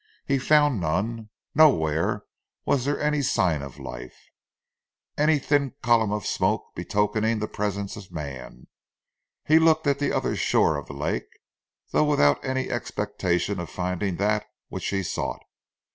[0.25, 2.23] He found none, nowhere
[2.65, 4.17] was there any sign of life;
[5.15, 8.65] any thin column of smoke betokening the presence of man.
[9.45, 11.27] He looked at the other shore of the lake,
[11.91, 15.43] though without any expectation of finding that which he sought.